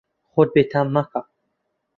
[0.31, 1.21] خۆت بێتام مەکە.